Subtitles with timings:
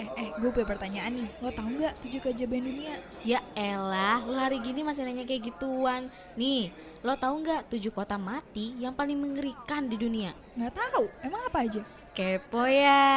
[0.00, 1.28] Eh, eh, gue punya pertanyaan nih.
[1.44, 2.96] Lo tau nggak tujuh keajaiban dunia?
[3.20, 6.08] Ya elah, lo hari gini masih nanya kayak gituan.
[6.40, 6.72] Nih,
[7.04, 10.32] lo tahu nggak tujuh kota mati yang paling mengerikan di dunia?
[10.56, 11.04] Nggak tahu.
[11.20, 11.84] Emang apa aja?
[12.16, 13.12] Kepo ya.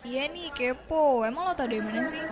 [0.00, 1.28] Iya nih, kepo.
[1.28, 2.24] Emang lo tau dari mana sih?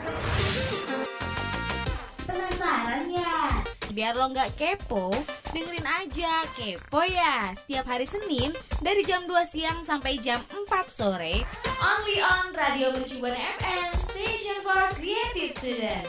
[2.25, 3.60] Penasaran ya?
[3.91, 5.11] Biar lo nggak kepo,
[5.50, 11.43] dengerin aja Kepo ya Setiap hari Senin dari jam 2 siang sampai jam 4 sore
[11.82, 16.07] Only on Radio Mercubuana FM Station for Creative Student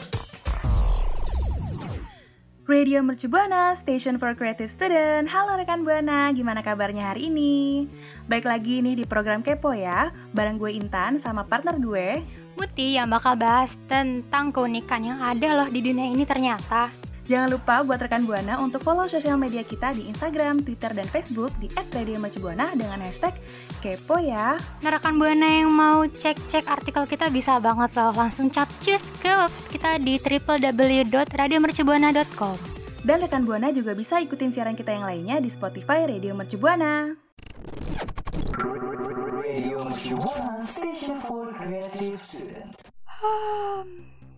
[2.62, 5.26] Radio Mercubuana, Station for Creative Student.
[5.26, 7.90] Halo rekan Buana, gimana kabarnya hari ini?
[8.30, 12.22] Baik lagi nih di program Kepo ya, bareng gue Intan sama partner gue,
[12.54, 17.11] Muti yang bakal bahas tentang keunikan yang ada loh di dunia ini ternyata.
[17.32, 21.48] Jangan lupa buat rekan Buana untuk follow sosial media kita di Instagram, Twitter, dan Facebook
[21.56, 23.32] di @radiomercubuana dengan hashtag
[23.80, 24.60] kepo ya.
[24.84, 29.68] Nah rekan Buana yang mau cek-cek artikel kita bisa banget loh langsung capcus ke website
[29.72, 32.56] kita di www.radiomercubuana.com.
[33.00, 37.16] Dan rekan Buana juga bisa ikutin siaran kita yang lainnya di Spotify Radio Mercubuana.
[39.40, 42.76] Radio Mercubuana, Station for Creative Student.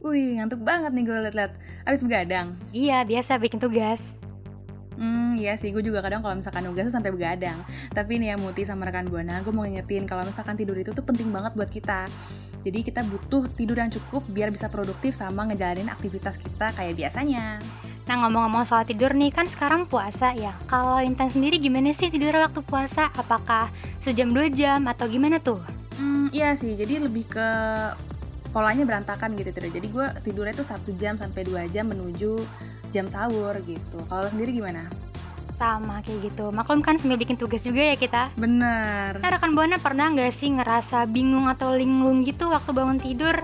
[0.05, 1.53] Wih, ngantuk banget nih gue liat-liat.
[1.89, 2.53] Abis begadang.
[2.77, 4.21] Iya biasa bikin tugas.
[5.01, 7.57] Hmm, iya sih, gue juga kadang kalau misalkan nugas tuh sampai begadang.
[7.91, 11.03] Tapi nih ya Muti sama rekan Buana, gue mau ngingetin kalau misalkan tidur itu tuh
[11.03, 12.05] penting banget buat kita.
[12.61, 17.59] Jadi kita butuh tidur yang cukup biar bisa produktif sama ngejalanin aktivitas kita kayak biasanya.
[18.05, 20.53] Nah ngomong-ngomong soal tidur nih kan sekarang puasa ya.
[20.69, 23.09] Kalau Intan sendiri gimana sih tidur waktu puasa?
[23.17, 23.73] Apakah
[24.05, 25.65] sejam dua jam atau gimana tuh?
[25.97, 27.49] Hmm, iya sih, jadi lebih ke
[28.55, 29.75] polanya berantakan gitu tidur.
[29.75, 32.39] Jadi gue tidurnya tuh satu jam sampai dua jam menuju
[32.95, 33.99] jam sahur gitu.
[34.07, 34.87] Kalau sendiri gimana?
[35.51, 36.55] Sama kayak gitu.
[36.55, 38.31] Maklum kan sambil bikin tugas juga ya kita.
[38.39, 39.19] Bener.
[39.19, 43.43] Nah rekan Buana pernah nggak sih ngerasa bingung atau linglung gitu waktu bangun tidur?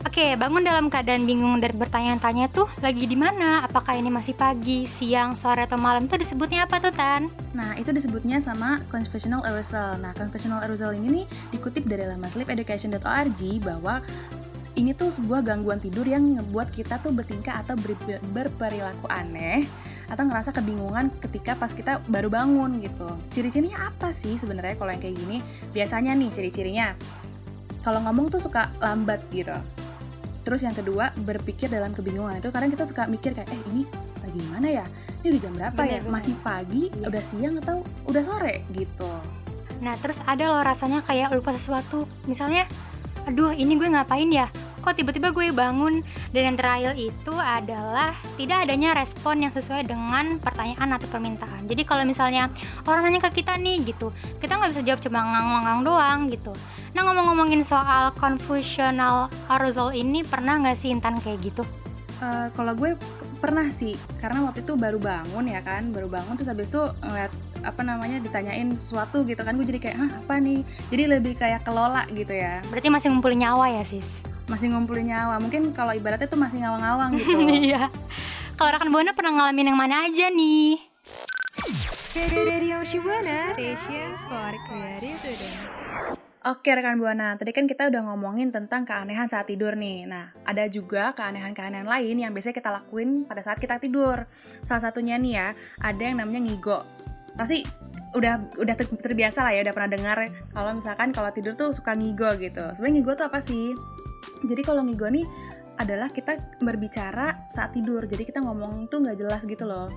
[0.00, 3.60] Oke, bangun dalam keadaan bingung dan bertanya-tanya tuh lagi di mana?
[3.60, 6.08] Apakah ini masih pagi, siang, sore atau malam?
[6.08, 7.28] Itu disebutnya apa tuh Tan?
[7.52, 10.00] Nah, itu disebutnya sama confessional arousal.
[10.00, 14.00] Nah, confessional arousal ini nih dikutip dari laman sleepeducation.org bahwa
[14.80, 19.68] ini tuh sebuah gangguan tidur yang ngebuat kita tuh bertingkah atau ber- berperilaku aneh
[20.08, 23.06] atau ngerasa kebingungan ketika pas kita baru bangun gitu.
[23.36, 25.44] Ciri-cirinya apa sih sebenarnya kalau yang kayak gini?
[25.76, 26.96] Biasanya nih ciri-cirinya
[27.84, 29.54] kalau ngomong tuh suka lambat gitu.
[30.40, 33.82] Terus yang kedua, berpikir dalam kebingungan itu kadang kita suka mikir kayak eh ini
[34.20, 34.84] lagi mana ya?
[35.20, 36.00] Ini udah jam berapa ya?
[36.00, 36.12] Bener-bener.
[36.16, 37.06] Masih pagi, Iya.
[37.12, 37.76] udah siang atau
[38.08, 39.10] udah sore gitu.
[39.80, 42.04] Nah, terus ada loh rasanya kayak lupa sesuatu.
[42.24, 42.64] Misalnya,
[43.24, 44.48] aduh ini gue ngapain ya?
[44.80, 46.00] Kok tiba-tiba gue bangun?
[46.32, 51.68] Dan yang terakhir itu adalah tidak adanya respon yang sesuai dengan pertanyaan atau permintaan.
[51.68, 52.48] Jadi kalau misalnya
[52.88, 54.08] orang nanya ke kita nih gitu,
[54.40, 56.52] kita nggak bisa jawab cuma ngang-ngang doang gitu.
[56.96, 61.62] Nah ngomong-ngomongin soal confusional arousal ini, pernah nggak sih Intan kayak gitu?
[62.20, 63.00] Eh, kalau gue
[63.40, 67.32] pernah sih, karena waktu itu baru bangun ya kan, baru bangun terus habis itu ngeliat
[67.62, 70.60] apa namanya ditanyain sesuatu gitu kan, gue jadi kayak Hah, apa nih?
[70.88, 74.24] Jadi lebih kayak kelola gitu ya, Berarti masih ngumpulin nyawa ya sis?
[74.50, 75.38] masih ngumpulin nyawa.
[75.38, 77.38] Mungkin kalau ibaratnya tuh masih ngawang-ngawang gitu.
[77.70, 77.86] Iya.
[78.58, 80.76] Kalau rekan Buana pernah ngalamin yang mana aja nih?
[86.40, 90.08] Oke rekan Buana, tadi kan kita udah ngomongin tentang keanehan saat tidur nih.
[90.08, 94.24] Nah, ada juga keanehan-keanehan lain yang biasanya kita lakuin pada saat kita tidur.
[94.64, 95.48] Salah satunya nih ya,
[95.84, 96.80] ada yang namanya ngigo.
[97.40, 97.64] Pasti
[98.12, 101.96] udah udah ter- terbiasa lah ya, udah pernah dengar kalau misalkan kalau tidur tuh suka
[101.96, 102.60] ngigo gitu.
[102.76, 103.72] Sebenarnya ngigo tuh apa sih?
[104.44, 105.24] Jadi kalau ngigo nih
[105.80, 108.04] adalah kita berbicara saat tidur.
[108.04, 109.88] Jadi kita ngomong tuh nggak jelas gitu loh.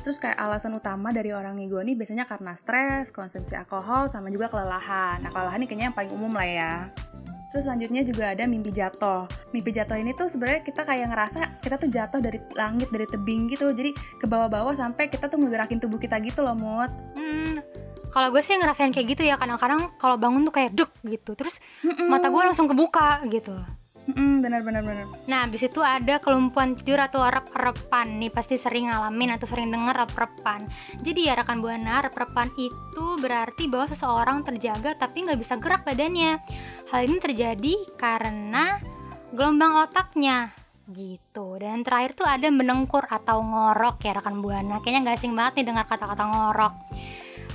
[0.00, 4.48] Terus kayak alasan utama dari orang ngigo ini biasanya karena stres, konsumsi alkohol, sama juga
[4.48, 5.20] kelelahan.
[5.20, 6.72] Nah, kelelahan ini kayaknya yang paling umum lah ya.
[7.48, 9.24] Terus selanjutnya juga ada mimpi jatuh.
[9.56, 13.48] Mimpi jatuh ini tuh sebenarnya kita kayak ngerasa kita tuh jatuh dari langit, dari tebing
[13.48, 13.72] gitu.
[13.72, 16.92] Jadi ke bawah-bawah sampai kita tuh ngegerakin tubuh kita gitu loh, Mut.
[17.16, 17.56] Hmm,
[18.08, 21.60] kalau gue sih ngerasain kayak gitu ya kadang-kadang kalau bangun tuh kayak duk gitu terus
[22.08, 23.52] mata gue langsung kebuka gitu
[24.08, 25.04] Mm-mm, bener bener bener.
[25.28, 29.92] nah habis itu ada kelumpuhan tidur atau rep-repan nih pasti sering ngalamin atau sering denger
[29.92, 30.64] rep-repan.
[31.04, 36.40] Jadi ya rekan buana rep-repan itu berarti bahwa seseorang terjaga tapi nggak bisa gerak badannya.
[36.88, 38.80] Hal ini terjadi karena
[39.36, 40.56] gelombang otaknya
[40.88, 41.60] gitu.
[41.60, 44.80] Dan terakhir tuh ada menengkur atau ngorok ya rekan buana.
[44.80, 46.74] Kayaknya nggak asing banget nih dengar kata-kata ngorok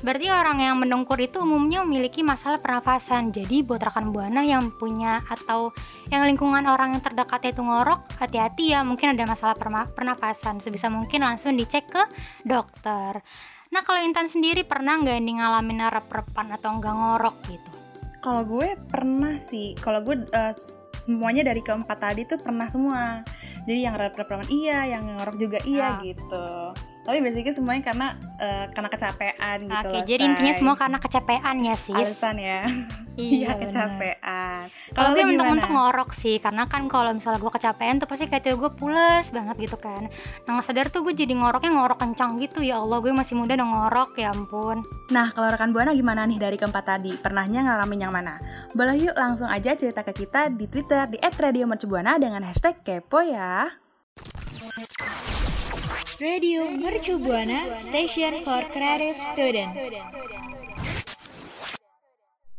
[0.04, 3.32] Berarti orang yang mendengkur itu umumnya memiliki masalah pernafasan.
[3.32, 5.72] Jadi buat rekan buana yang punya atau
[6.12, 9.56] yang lingkungan orang yang terdekatnya itu ngorok, hati-hati ya mungkin ada masalah
[9.96, 10.60] pernafasan.
[10.60, 12.04] Sebisa mungkin langsung dicek ke
[12.44, 13.24] dokter.
[13.72, 17.72] Nah kalau Intan sendiri pernah nggak nih ngalamin rep-repan atau nggak ngorok gitu?
[18.20, 20.54] Kalau gue pernah sih, kalau gue eh,
[21.00, 23.24] semuanya dari keempat tadi tuh pernah semua.
[23.64, 26.04] Jadi yang rep-repan iya, yang ngorok juga iya Ah.
[26.04, 26.48] gitu.
[27.04, 28.08] Tapi basically semuanya karena
[28.40, 29.88] eh, karena kecapean gitu.
[29.92, 30.60] Oke, loh, jadi intinya Say.
[30.64, 31.96] semua karena kecapean ya sis.
[31.96, 32.62] alasan ya.
[33.14, 34.74] Iya, Iya, kecapean.
[34.90, 38.58] Kalau gue mentok-mentok ngorok sih, karena kan kalau misalnya gue kecapean tuh pasti kayak tiba
[38.58, 40.10] gue pules banget gitu kan.
[40.50, 43.54] Nah nggak sadar tuh gue jadi ngoroknya ngorok kencang gitu ya Allah gue masih muda
[43.54, 44.82] udah ngorok ya ampun.
[45.14, 47.14] Nah, kalau rekan Buana gimana nih dari keempat tadi?
[47.14, 48.42] Pernahnya ngalamin yang mana?
[48.74, 53.70] Boleh yuk langsung aja cerita ke kita di Twitter di @radiomercubuana dengan hashtag kepo ya.
[56.24, 59.76] Radio Mercu Buana Station for Creative Student.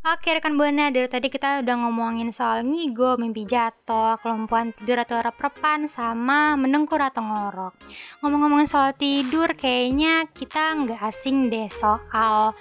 [0.05, 5.17] Oke rekan buana dari tadi kita udah ngomongin soal ngigo, mimpi jatuh, kelumpuhan tidur atau
[5.17, 7.73] rep-repan, sama mendengkur atau ngorok.
[8.21, 12.53] Ngomong-ngomongin soal tidur, kayaknya kita nggak asing deh soal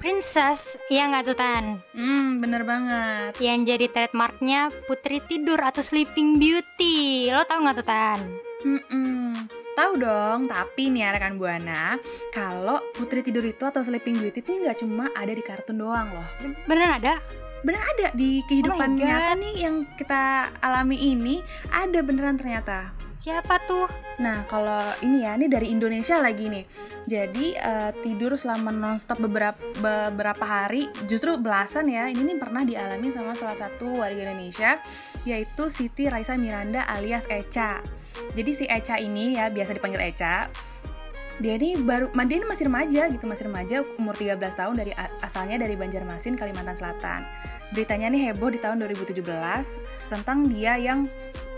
[0.00, 1.84] princess, ya nggak tuh Tan?
[1.92, 3.36] Hmm, bener banget.
[3.36, 7.28] Yang jadi trademarknya putri tidur atau sleeping beauty.
[7.36, 8.47] Lo tau nggak tuh Tan?
[8.64, 9.34] Hmm,
[9.78, 10.50] tahu dong.
[10.50, 11.94] Tapi nih ya rekan Buana,
[12.34, 16.28] kalau Putri Tidur itu atau Sleeping Beauty itu nggak cuma ada di kartun doang loh.
[16.66, 17.22] Beneran ada?
[17.62, 21.42] Bener ada di kehidupan Oh nyata nih yang kita alami ini
[21.74, 22.94] ada beneran ternyata.
[23.18, 23.90] Siapa tuh?
[24.22, 26.62] Nah, kalau ini ya, ini dari Indonesia lagi nih.
[27.02, 32.06] Jadi eh, tidur selama nonstop beberapa beberapa hari, justru belasan ya.
[32.06, 34.78] Ini nih pernah dialami sama salah satu warga Indonesia,
[35.26, 37.82] yaitu Siti Raisa Miranda alias Eca.
[38.34, 40.48] Jadi si Eca ini ya biasa dipanggil Eca.
[41.38, 44.90] Dia ini baru, dia ini masih remaja gitu, masih remaja umur 13 tahun dari
[45.22, 47.22] asalnya dari Banjarmasin, Kalimantan Selatan.
[47.70, 49.22] Beritanya nih heboh di tahun 2017
[50.10, 51.06] tentang dia yang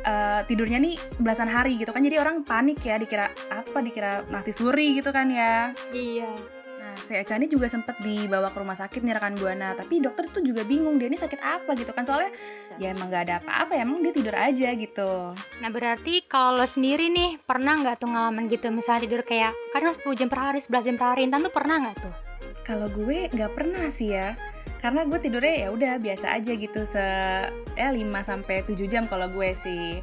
[0.05, 4.53] eh, tidurnya nih belasan hari gitu kan jadi orang panik ya dikira apa dikira mati
[4.53, 6.60] suri gitu kan ya Iya.
[6.91, 9.79] Nah si Eca ini juga sempat dibawa ke rumah sakit nih rekan buana.
[9.79, 12.03] Tapi dokter tuh juga bingung dia ini sakit apa gitu kan?
[12.03, 12.35] Soalnya
[12.83, 15.11] ya emang gak ada apa-apa ya emang dia tidur aja gitu.
[15.63, 18.75] Nah berarti kalau lo sendiri nih pernah nggak tuh ngalamin gitu?
[18.75, 21.77] Misalnya tidur kayak kadang 10 jam per hari, 11 jam per hari, Intan tuh pernah
[21.79, 22.15] nggak tuh?
[22.71, 24.39] kalau gue nggak pernah sih ya.
[24.81, 27.05] Karena gue tidurnya ya udah biasa aja gitu se
[27.77, 30.01] ya 5 sampai 7 jam kalau gue sih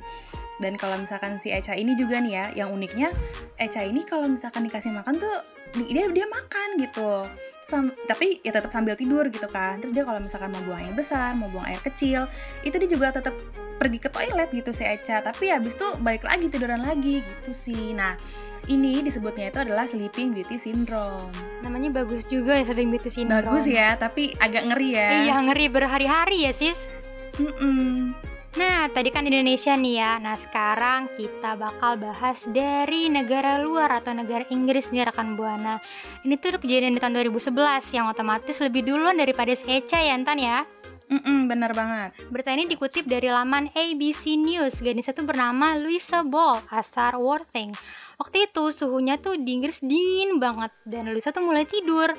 [0.58, 3.14] dan kalau misalkan si Eca ini juga nih ya yang uniknya
[3.56, 5.36] Eca ini kalau misalkan dikasih makan tuh
[5.72, 7.26] di- dia dia makan gitu
[7.62, 10.92] Sam- tapi ya tetap sambil tidur gitu kan terus dia kalau misalkan mau buang air
[10.92, 12.26] besar mau buang air kecil
[12.62, 13.36] itu dia juga tetap
[13.78, 17.92] pergi ke toilet gitu si Eca tapi habis tuh balik lagi tiduran lagi gitu sih
[17.92, 18.18] nah
[18.66, 23.44] ini disebutnya itu adalah sleeping beauty syndrome Namanya bagus juga ya Sleeping Beauty Syndrome.
[23.44, 26.88] bagus ya tapi agak ngeri ya Iya ngeri berhari-hari ya sis.
[27.36, 28.12] Mm-mm.
[28.58, 30.18] Nah tadi kan Indonesia nih ya.
[30.18, 35.78] Nah sekarang kita bakal bahas dari negara luar atau negara Inggris nih rekan buana.
[36.26, 37.54] Ini tuh kejadian di tahun 2011
[37.94, 40.66] yang otomatis lebih duluan daripada si Eca ya Intan ya.
[41.08, 44.82] Mm-mm, bener banget Berita ini dikutip dari laman ABC News.
[44.82, 47.78] Gadis itu bernama Louisa Ball asal Worthing.
[48.18, 52.10] Waktu itu suhunya tuh di Inggris dingin banget dan Louisa tuh mulai tidur.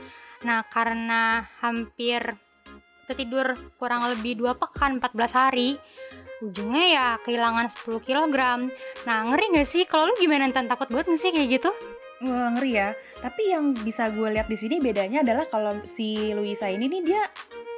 [0.47, 2.39] Nah karena hampir
[3.09, 5.81] tertidur kurang lebih dua pekan 14 hari,
[6.45, 8.37] ujungnya ya kehilangan 10 kg.
[9.07, 9.85] Nah ngeri gak sih?
[9.87, 10.67] Kalau lu gimana Tan?
[10.71, 11.71] Takut banget gak sih kayak gitu?
[12.19, 16.91] Ngeri ya tapi yang bisa gue lihat di sini bedanya adalah kalau si Luisa ini
[16.91, 17.23] nih dia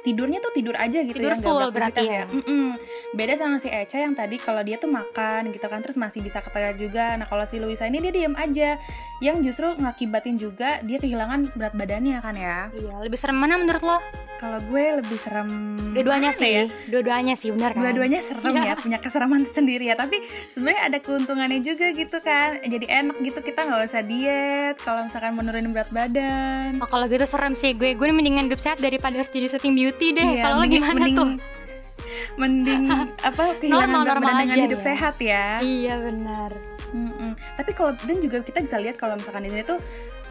[0.01, 2.25] tidurnya tuh tidur aja gitu Tidur ya full berarti ya?
[2.25, 2.73] Mm-mm.
[3.11, 6.39] beda sama si Eca yang tadi kalau dia tuh makan gitu kan terus masih bisa
[6.39, 8.81] ke toilet juga nah kalau si Luisa ini dia diam aja
[9.19, 13.81] yang justru ngakibatin juga dia kehilangan berat badannya kan ya Iya, lebih serem mana menurut
[13.81, 13.97] lo?
[14.35, 16.65] kalau gue lebih serem Dua-duanya sih, ya?
[16.87, 17.85] dua-duanya sih benar kan?
[17.85, 18.63] dua-duanya serem Iya.
[18.63, 20.17] ya punya keseraman sendiri ya tapi
[20.49, 25.33] sebenarnya ada keuntungannya juga gitu kan jadi enak gitu kita nggak usah diet kalau misalkan
[25.33, 27.93] menurunin berat badan Oh, kalau gitu serem sih gue.
[27.93, 30.27] Gue mendingan hidup sehat daripada harus jadi sleeping beauty deh.
[30.31, 31.29] Iya, kalau gimana mending- tuh?
[32.33, 32.83] mending
[33.27, 34.85] apa kehilangan Normal- normal dengan aja hidup ya.
[34.85, 36.51] sehat ya Iya benar.
[36.91, 37.31] Mm-mm.
[37.55, 39.79] tapi kalau dan juga kita bisa lihat kalau misalkan di sini tuh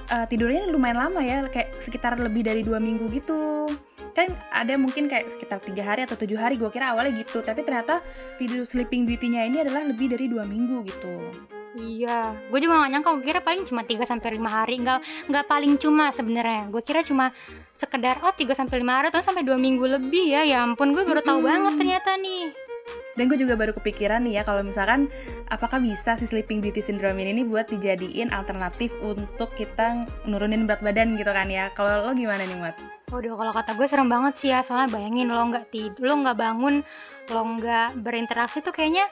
[0.06, 3.64] eh, tidurnya lumayan lama ya kayak sekitar lebih dari dua minggu gitu
[4.10, 7.62] kan ada mungkin kayak sekitar tiga hari atau tujuh hari gue kira awalnya gitu tapi
[7.62, 8.04] ternyata
[8.36, 11.14] tidur sleeping beauty-nya ini adalah lebih dari dua minggu gitu
[11.78, 13.10] Iya, gue juga gak nyangka.
[13.14, 14.82] Gue kira paling cuma 3 sampai lima hari.
[14.82, 14.98] Nggak
[15.30, 16.66] nggak paling cuma sebenarnya.
[16.66, 17.30] Gue kira cuma
[17.70, 20.42] sekedar oh 3 sampai lima hari atau sampai dua minggu lebih ya.
[20.42, 22.50] Ya ampun, gue baru tahu banget ternyata nih.
[23.14, 25.06] Dan gue juga baru kepikiran nih ya kalau misalkan
[25.46, 31.14] apakah bisa si sleeping beauty syndrome ini buat dijadiin alternatif untuk kita nurunin berat badan
[31.14, 31.70] gitu kan ya.
[31.78, 32.74] Kalau lo gimana nih, Mat?
[33.10, 36.38] Waduh, kalau kata gue serem banget sih ya, soalnya bayangin lo nggak tidur, lo nggak
[36.38, 36.78] bangun,
[37.26, 39.02] lo nggak berinteraksi tuh kayaknya,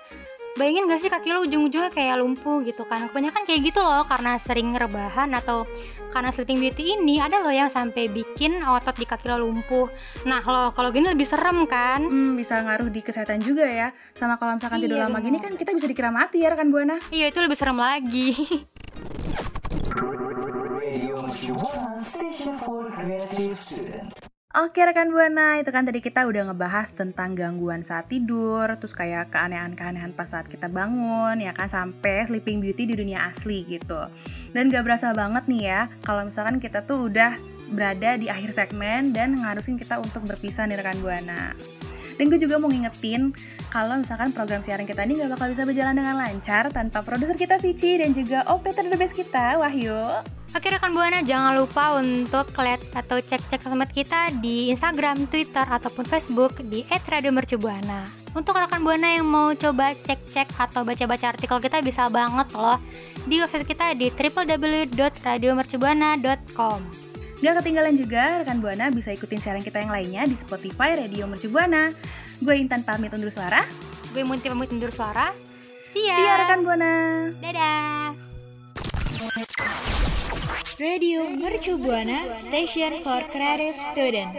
[0.55, 3.11] bayangin gak sih kaki lo ujung-ujungnya kayak lumpuh gitu kan.
[3.11, 5.67] Kebanyakan kayak gitu loh, karena sering rebahan atau
[6.09, 9.90] karena sleeping beauty ini ada loh yang sampai bikin otot di kaki lo lumpuh.
[10.31, 11.99] Nah, lo kalau gini lebih serem kan?
[11.99, 13.90] Hmm, bisa ngaruh di kesehatan juga ya.
[14.14, 15.26] Sama kalau misalkan tidur Iya, lama benar.
[15.26, 17.02] gini kan kita bisa dikira mati ya rekan Buana.
[17.11, 18.31] Iya, itu lebih serem lagi.
[24.59, 29.28] Oke rekan Buana, itu kan tadi kita udah ngebahas tentang gangguan saat tidur, terus kayak
[29.28, 34.09] keanehan-keanehan pas saat kita bangun, ya kan sampai sleeping beauty di dunia asli gitu.
[34.57, 37.37] Dan gak berasa banget nih ya, kalau misalkan kita tuh udah
[37.68, 41.52] berada di akhir segmen dan ngarusin kita untuk berpisah nih rekan Buana.
[42.19, 43.31] Dan gue juga mau ngingetin
[43.71, 47.63] kalau misalkan program siaran kita ini gak bakal bisa berjalan dengan lancar tanpa produser kita
[47.63, 50.03] Vici dan juga operator the best kita Wahyu.
[50.57, 56.09] Oke rekan Buana, jangan lupa untuk lihat atau cek-cek sosmed kita di Instagram, Twitter, ataupun
[56.09, 58.09] Facebook di @radiomercubuana.
[58.33, 62.81] Untuk rekan Buana yang mau coba cek-cek atau baca-baca artikel kita bisa banget loh
[63.29, 67.08] di website kita di www.radiomercubuana.com.
[67.38, 71.47] Gak ketinggalan juga, rekan Buana bisa ikutin siaran kita yang lainnya di Spotify Radio Mercu
[71.54, 71.95] Buana.
[72.42, 73.62] Gue Intan pamit undur suara.
[74.11, 75.30] Gue Munti pamit undur suara.
[75.87, 76.18] See ya.
[76.18, 76.92] See ya rekan Buana.
[77.38, 78.11] Dadah.
[80.83, 84.35] Radio Mercu Buana Station for Creative Student.